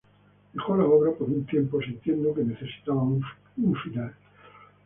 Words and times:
Dejó 0.53 0.75
la 0.75 0.85
obra 0.85 1.11
por 1.11 1.29
un 1.29 1.45
tiempo, 1.45 1.79
sintiendo 1.79 2.33
que 2.33 2.41
necesitaba 2.43 3.03
un 3.03 3.21
final. 3.83 4.15